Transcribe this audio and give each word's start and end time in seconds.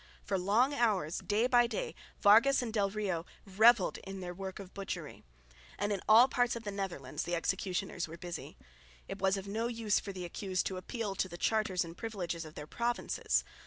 For 0.23 0.39
long 0.39 0.73
hours 0.73 1.19
day 1.19 1.45
by 1.45 1.67
day 1.67 1.93
Vargas 2.21 2.63
and 2.63 2.73
del 2.73 2.89
Rio 2.89 3.23
revelled 3.45 3.99
in 3.99 4.19
their 4.19 4.33
work 4.33 4.57
of 4.57 4.73
butchery; 4.73 5.23
and 5.77 5.93
in 5.93 6.01
all 6.09 6.27
parts 6.27 6.55
of 6.55 6.63
the 6.63 6.71
Netherlands 6.71 7.21
the 7.21 7.35
executioners 7.35 8.07
were 8.07 8.17
busy. 8.17 8.57
It 9.07 9.19
was 9.21 9.37
of 9.37 9.47
no 9.47 9.67
use 9.67 9.99
for 9.99 10.11
the 10.11 10.25
accused 10.25 10.65
to 10.65 10.77
appeal 10.77 11.13
to 11.13 11.29
the 11.29 11.37
charters 11.37 11.85
and 11.85 11.95
privileges 11.95 12.45
of 12.45 12.55
their 12.55 12.65
provinces. 12.65 13.43